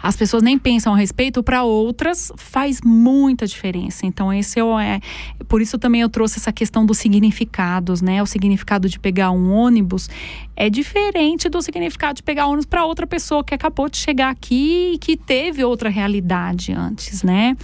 [0.00, 4.06] As pessoas nem pensam a respeito, para outras faz muita diferença.
[4.06, 5.00] Então, esse é, é.
[5.48, 8.22] Por isso também eu trouxe essa questão dos significados, né?
[8.22, 10.08] O significado de pegar um ônibus
[10.54, 14.92] é diferente do significado de pegar ônibus para outra pessoa que acabou de chegar aqui
[14.94, 17.56] e que teve outra realidade antes, né?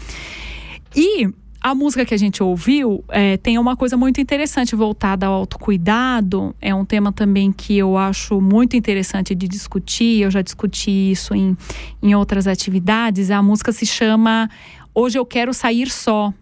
[0.95, 1.29] E
[1.65, 6.55] a música que a gente ouviu é, tem uma coisa muito interessante voltada ao autocuidado.
[6.61, 10.21] É um tema também que eu acho muito interessante de discutir.
[10.21, 11.57] Eu já discuti isso em,
[12.03, 13.31] em outras atividades.
[13.31, 14.51] A música se chama
[14.95, 16.35] Hoje Eu Quero Sair Só.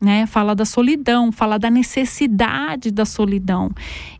[0.00, 0.26] Né?
[0.26, 3.70] Fala da solidão, fala da necessidade da solidão.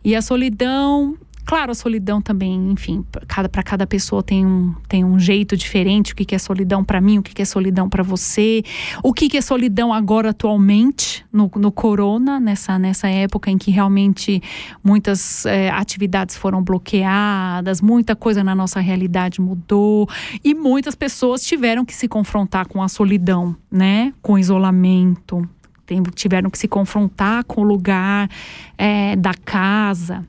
[0.04, 5.04] E a solidão Claro, a solidão também, enfim, para cada, cada pessoa tem um, tem
[5.04, 6.12] um jeito diferente.
[6.12, 8.62] O que, que é solidão para mim, o que, que é solidão para você,
[9.02, 13.70] o que, que é solidão agora atualmente, no, no corona, nessa, nessa época em que
[13.70, 14.42] realmente
[14.82, 20.08] muitas é, atividades foram bloqueadas, muita coisa na nossa realidade mudou
[20.42, 24.14] e muitas pessoas tiveram que se confrontar com a solidão, né?
[24.22, 25.46] Com o isolamento,
[26.14, 28.30] tiveram que se confrontar com o lugar
[28.78, 30.24] é, da casa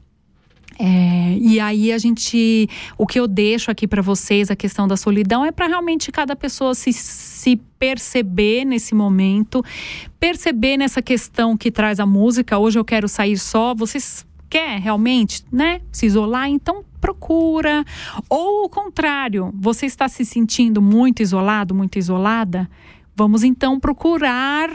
[0.77, 2.67] é, e aí a gente,
[2.97, 6.35] o que eu deixo aqui para vocês, a questão da solidão, é para realmente cada
[6.35, 9.63] pessoa se, se perceber nesse momento,
[10.19, 12.57] perceber nessa questão que traz a música.
[12.57, 13.73] Hoje eu quero sair só.
[13.73, 16.49] Vocês quer realmente, né, se isolar?
[16.49, 17.85] Então procura.
[18.29, 22.69] Ou o contrário, você está se sentindo muito isolado, muito isolada?
[23.15, 24.69] Vamos então procurar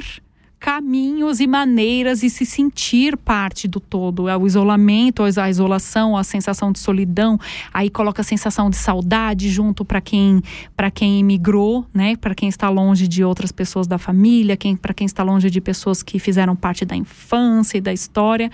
[0.61, 4.29] caminhos e maneiras e se sentir parte do todo.
[4.29, 7.41] É o isolamento, a isolação, a sensação de solidão,
[7.73, 10.43] aí coloca a sensação de saudade junto para quem
[10.77, 12.15] para quem imigrou, né?
[12.15, 15.61] Para quem está longe de outras pessoas da família, quem para quem está longe de
[15.63, 18.51] pessoas que fizeram parte da infância e da história.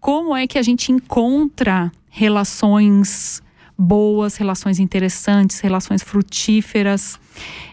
[0.00, 3.40] Como é que a gente encontra relações
[3.78, 7.20] boas, relações interessantes, relações frutíferas.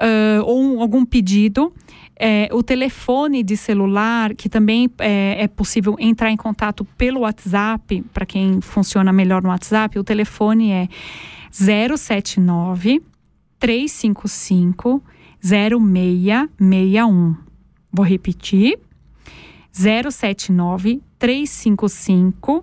[0.00, 1.70] uh, ou um, algum pedido,
[2.18, 8.02] é, o telefone de celular, que também é, é, possível entrar em contato pelo WhatsApp,
[8.14, 10.88] para quem funciona melhor no WhatsApp, o telefone é
[11.58, 13.02] 079
[13.58, 15.02] 355
[15.40, 17.34] 0661.
[17.90, 18.78] Vou repetir.
[19.72, 22.62] 079 355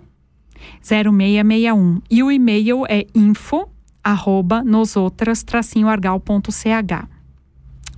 [0.80, 2.00] 0661.
[2.08, 3.68] E o e-mail é info
[4.02, 7.13] arroba nosotras-argal.ch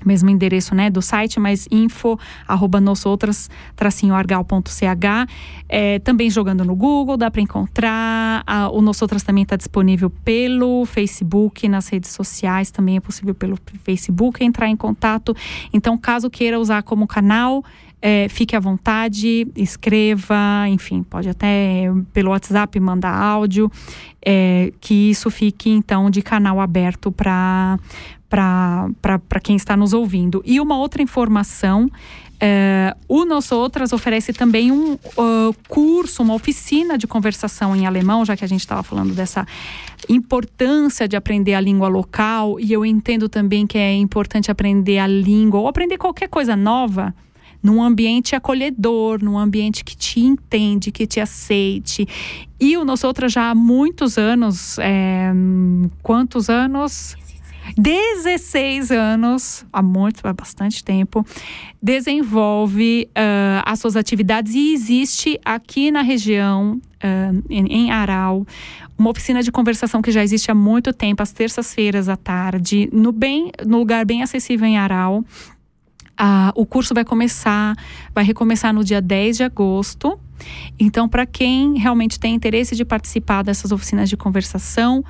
[0.07, 4.83] mesmo endereço né, do site, mas info arroba nosotras-argal.ch.
[5.69, 8.43] É, também jogando no Google, dá para encontrar.
[8.47, 13.59] A, o Nosotras também está disponível pelo Facebook, nas redes sociais, também é possível pelo
[13.83, 15.35] Facebook entrar em contato.
[15.73, 17.65] Então, caso queira usar como canal,
[18.01, 23.71] é, fique à vontade, escreva, enfim, pode até pelo WhatsApp mandar áudio,
[24.25, 27.79] é, que isso fique então de canal aberto para
[28.29, 30.43] para quem está nos ouvindo.
[30.45, 31.91] E uma outra informação
[32.39, 38.25] é, o Nosso Outras oferece também um uh, curso, uma oficina de conversação em alemão,
[38.25, 39.47] já que a gente estava falando dessa
[40.09, 45.07] importância de aprender a língua local, e eu entendo também que é importante aprender a
[45.07, 47.15] língua ou aprender qualquer coisa nova
[47.63, 52.07] num ambiente acolhedor, num ambiente que te entende, que te aceite.
[52.61, 55.33] E o Nosso Outras já há muitos anos, é,
[56.03, 57.17] quantos anos?
[57.77, 61.25] 16 anos, há muito, há bastante tempo,
[61.83, 68.47] desenvolve uh, as suas atividades e existe aqui na região, uh, em, Aral,
[68.99, 73.13] uma oficina de conversação que já existe há muito tempo, às terças-feiras à tarde, no,
[73.13, 75.25] bem, no lugar bem acessível em Aral.
[76.19, 77.77] Uh, o curso vai começar,
[78.15, 80.19] vai recomeçar no dia 10 de agosto.
[80.79, 85.05] Então, para quem realmente tem interesse de participar dessas oficinas de conversação,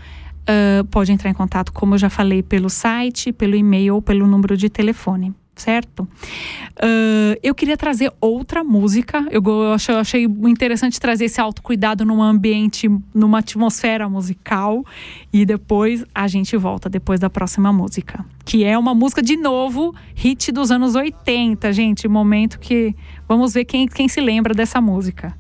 [0.49, 4.27] uh, pode entrar em contato, como eu já falei, pelo site, pelo e-mail ou pelo
[4.27, 6.03] número de telefone certo?
[6.03, 9.27] Uh, eu queria trazer outra música.
[9.31, 14.85] Eu, eu, achei, eu achei interessante trazer esse autocuidado num ambiente, numa atmosfera musical.
[15.33, 18.25] E depois a gente volta depois da próxima música.
[18.45, 22.07] Que é uma música, de novo, hit dos anos 80, gente.
[22.07, 22.95] Momento que.
[23.27, 25.35] Vamos ver quem, quem se lembra dessa música.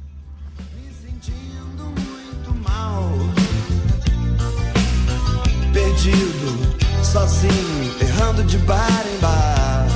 [5.76, 6.58] Perdido,
[7.04, 9.86] sozinho, errando de bar em bar,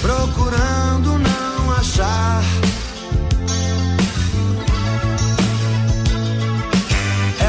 [0.00, 2.42] procurando não achar.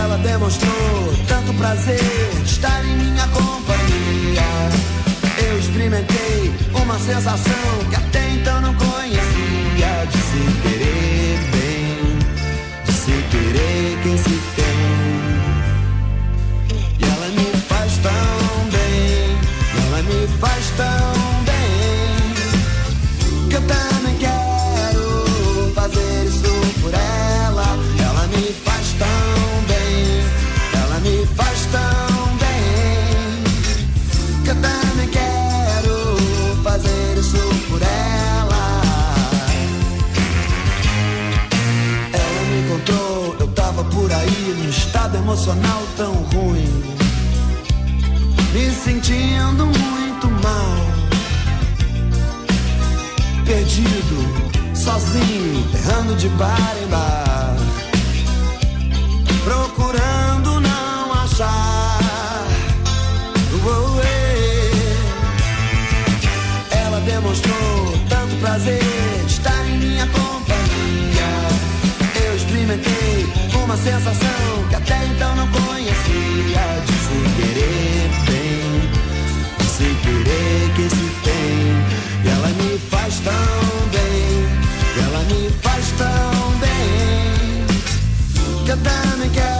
[0.03, 1.97] Ela demonstrou tanto prazer
[2.43, 4.43] de estar em minha companhia.
[5.49, 12.19] Eu experimentei uma sensação que até então não conhecia de se querer bem,
[12.85, 14.32] de se querer quem se
[45.23, 46.67] emocional tão ruim,
[48.51, 50.75] me sentindo muito mal,
[53.45, 57.55] perdido, sozinho, errando de bar em bar,
[59.45, 62.43] procurando não achar.
[64.03, 64.71] Eh.
[66.85, 68.83] Ela demonstrou tanto prazer
[69.25, 71.29] de estar em minha companhia.
[72.25, 73.42] Eu experimentei
[73.73, 76.63] uma sensação que até então não conhecia.
[76.85, 78.89] De sem querer bem,
[79.57, 82.23] de sem querer que se tem.
[82.23, 83.33] E ela me faz tão
[83.91, 84.45] bem,
[84.95, 87.65] e ela me faz tão bem.
[88.63, 89.52] Que eu também quero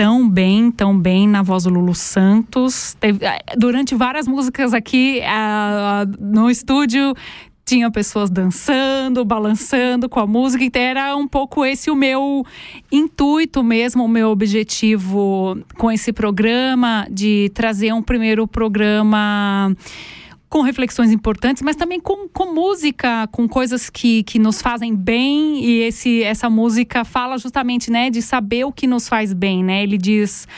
[0.00, 2.96] tão bem, tão bem na voz do Lulu Santos.
[2.98, 7.14] Teve- eh, durante várias músicas aqui ah, no estúdio
[7.66, 12.42] tinha pessoas dançando, balançando com a música, então era um pouco esse o meu
[12.90, 19.76] intuito mesmo, o meu objetivo com esse programa de trazer um primeiro programa
[20.50, 25.64] com reflexões importantes, mas também com, com música, com coisas que, que nos fazem bem.
[25.64, 29.62] E esse, essa música fala justamente né, de saber o que nos faz bem.
[29.62, 29.84] Né?
[29.84, 30.48] Ele diz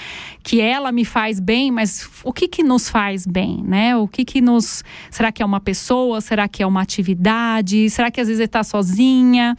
[0.42, 3.62] que ela me faz bem, mas o que, que nos faz bem?
[3.62, 3.94] Né?
[3.94, 4.82] O que, que nos.
[5.10, 6.22] Será que é uma pessoa?
[6.22, 7.90] Será que é uma atividade?
[7.90, 9.54] Será que às vezes está sozinha?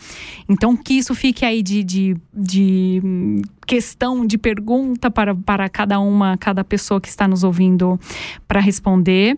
[0.50, 6.00] Então, que isso fique aí de, de, de hum, questão, de pergunta para, para cada
[6.00, 8.00] uma, cada pessoa que está nos ouvindo
[8.48, 9.38] para responder.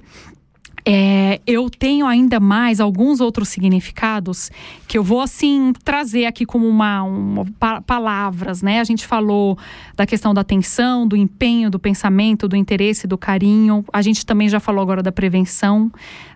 [0.88, 4.52] É, eu tenho ainda mais alguns outros significados
[4.88, 8.80] que eu vou assim trazer aqui como uma, uma pa- palavras, né?
[8.80, 9.58] A gente falou
[9.96, 13.84] da questão da atenção, do empenho, do pensamento, do interesse, do carinho.
[13.92, 15.92] A gente também já falou agora da prevenção,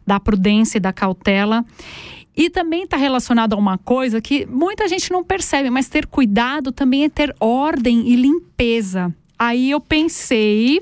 [0.05, 1.63] da prudência e da cautela.
[2.35, 6.71] E também está relacionado a uma coisa que muita gente não percebe, mas ter cuidado
[6.71, 9.13] também é ter ordem e limpeza.
[9.37, 10.81] Aí eu pensei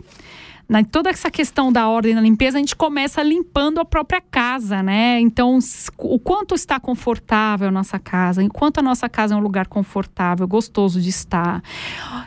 [0.69, 4.83] na toda essa questão da ordem da limpeza, a gente começa limpando a própria casa,
[4.83, 5.19] né?
[5.19, 5.59] Então,
[5.97, 10.45] o quanto está confortável a nossa casa, enquanto a nossa casa é um lugar confortável,
[10.47, 11.63] gostoso de estar.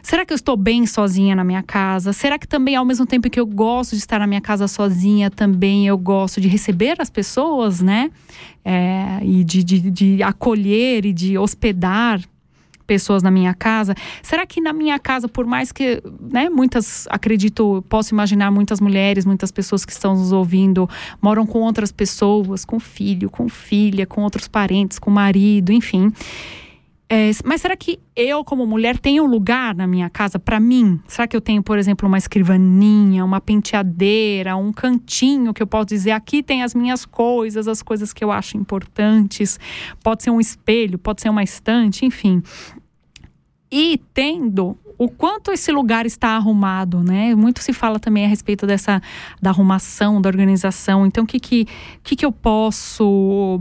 [0.02, 2.12] Será que eu estou bem sozinha na minha casa?
[2.14, 5.30] Será que também, ao mesmo tempo que eu gosto de estar na minha casa sozinha,
[5.30, 8.10] também eu gosto de receber as pessoas, né?
[8.64, 12.20] É, e de, de, de acolher e de hospedar
[12.90, 13.94] pessoas na minha casa.
[14.20, 19.24] Será que na minha casa, por mais que, né, muitas, acredito, posso imaginar muitas mulheres,
[19.24, 20.90] muitas pessoas que estão nos ouvindo,
[21.22, 26.12] moram com outras pessoas, com filho, com filha, com outros parentes, com marido, enfim.
[27.12, 31.00] É, mas será que eu, como mulher, tenho um lugar na minha casa para mim?
[31.08, 35.86] Será que eu tenho, por exemplo, uma escrivaninha, uma penteadeira, um cantinho que eu posso
[35.86, 39.58] dizer aqui tem as minhas coisas, as coisas que eu acho importantes?
[40.04, 42.44] Pode ser um espelho, pode ser uma estante, enfim.
[43.70, 47.34] E tendo o quanto esse lugar está arrumado, né?
[47.34, 49.00] Muito se fala também a respeito dessa
[49.40, 51.06] da arrumação, da organização.
[51.06, 51.66] Então, o que que,
[52.02, 53.58] que, que eu posso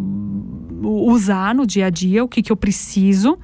[0.84, 2.26] usar no dia a dia?
[2.26, 3.38] O que que eu preciso?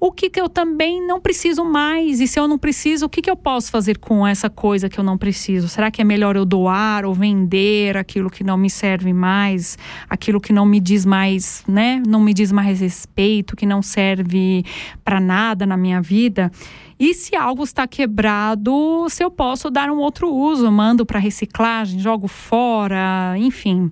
[0.00, 2.20] O que, que eu também não preciso mais?
[2.20, 4.98] E se eu não preciso, o que, que eu posso fazer com essa coisa que
[4.98, 5.68] eu não preciso?
[5.68, 9.76] Será que é melhor eu doar ou vender aquilo que não me serve mais,
[10.08, 12.00] aquilo que não me diz mais, né?
[12.06, 14.64] Não me diz mais respeito, que não serve
[15.04, 16.52] para nada na minha vida?
[17.00, 21.98] E se algo está quebrado, se eu posso dar um outro uso, mando para reciclagem,
[21.98, 23.90] jogo fora, enfim.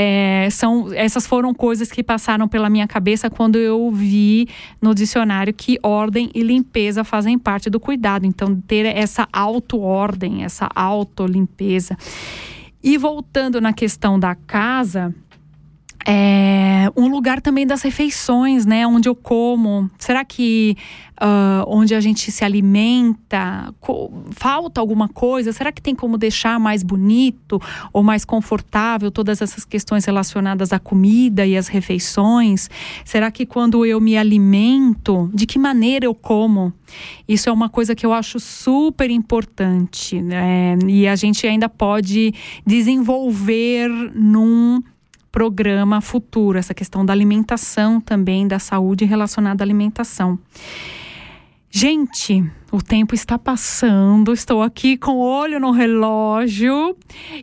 [0.00, 4.46] É, são, essas foram coisas que passaram pela minha cabeça quando eu vi
[4.80, 8.24] no dicionário que ordem e limpeza fazem parte do cuidado.
[8.24, 11.96] Então, ter essa auto-ordem, essa auto-limpeza.
[12.80, 15.12] E voltando na questão da casa,
[16.10, 18.86] é, um lugar também das refeições, né?
[18.86, 19.90] Onde eu como.
[19.98, 20.74] Será que
[21.20, 23.74] uh, onde a gente se alimenta
[24.30, 25.52] falta alguma coisa?
[25.52, 27.60] Será que tem como deixar mais bonito
[27.92, 32.70] ou mais confortável todas essas questões relacionadas à comida e às refeições?
[33.04, 36.72] Será que quando eu me alimento, de que maneira eu como?
[37.28, 40.22] Isso é uma coisa que eu acho super importante.
[40.22, 40.78] Né?
[40.86, 42.32] E a gente ainda pode
[42.64, 44.82] desenvolver num
[45.38, 50.36] programa futuro, essa questão da alimentação também, da saúde relacionada à alimentação.
[51.70, 56.96] Gente, o tempo está passando, estou aqui com o olho no relógio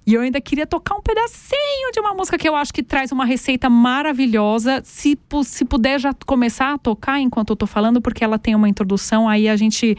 [0.06, 3.14] e eu ainda queria tocar um pedacinho de uma música que eu acho que traz
[3.14, 4.82] uma receita maravilhosa.
[4.84, 8.68] Se, se puder já começar a tocar enquanto eu estou falando, porque ela tem uma
[8.68, 9.98] introdução, aí a gente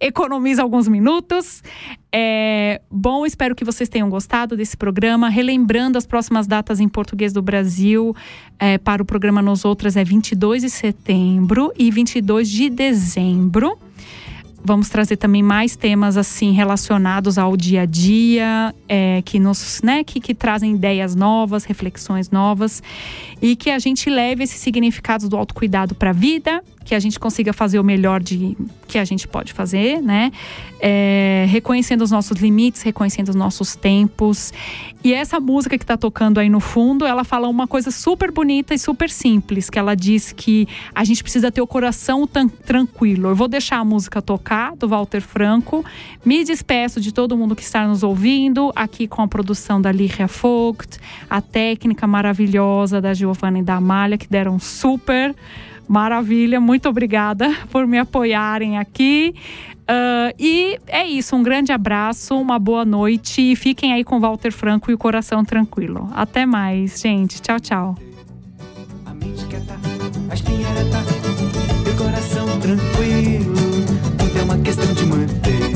[0.00, 1.62] economiza alguns minutos.
[2.12, 5.28] É, bom, espero que vocês tenham gostado desse programa.
[5.28, 8.14] Relembrando as próximas datas em português do Brasil
[8.58, 13.78] é, para o programa Nos Outras é 22 de setembro e 22 de dezembro.
[14.66, 20.02] Vamos trazer também mais temas assim relacionados ao dia a dia, é, que nos, né,
[20.02, 22.82] que, que trazem ideias novas, reflexões novas
[23.42, 27.18] e que a gente leve esses significados do autocuidado para a vida que a gente
[27.18, 28.56] consiga fazer o melhor de
[28.86, 30.30] que a gente pode fazer, né?
[30.78, 34.52] É, reconhecendo os nossos limites, reconhecendo os nossos tempos.
[35.02, 38.74] E essa música que está tocando aí no fundo, ela fala uma coisa super bonita
[38.74, 42.28] e super simples, que ela diz que a gente precisa ter o coração
[42.64, 43.28] tranquilo.
[43.28, 45.84] Eu vou deixar a música tocar do Walter Franco.
[46.24, 50.26] Me despeço de todo mundo que está nos ouvindo, aqui com a produção da Líria
[50.26, 55.34] Vogt, a técnica maravilhosa da Giovanna e da Amália, que deram super
[55.88, 59.34] Maravilha, muito obrigada por me apoiarem aqui.
[59.82, 64.50] Uh, e é isso, um grande abraço, uma boa noite e fiquem aí com Walter
[64.50, 66.08] Franco e o coração tranquilo.
[66.14, 67.40] Até mais, gente.
[67.42, 67.94] Tchau, tchau.
[69.04, 70.34] A mente a
[71.76, 73.54] e o coração tranquilo.
[74.16, 75.74] Tudo é uma questão de manter.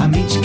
[0.00, 0.38] A mente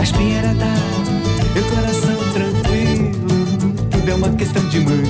[0.00, 0.43] a
[4.74, 5.03] de manter